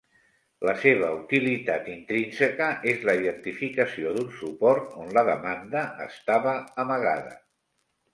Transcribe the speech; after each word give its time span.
La 0.67 0.73
seva 0.83 1.09
utilitat 1.15 1.83
intrínseca 1.95 2.69
és 2.93 3.03
la 3.09 3.15
identificació 3.25 4.13
d'un 4.15 4.31
suport 4.39 4.97
on 5.05 5.13
la 5.19 5.25
demanda 5.29 5.85
estava 6.07 6.55
amagada. 6.85 7.37